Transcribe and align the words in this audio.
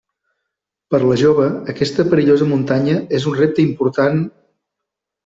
Per 0.93 0.99
a 0.99 1.09
la 1.09 1.17
jove, 1.21 1.49
aquesta 1.73 2.05
perillosa 2.13 2.47
muntanya 2.53 2.97
és 3.19 3.29
un 3.33 3.37
repte 3.41 3.65
important… 3.67 4.25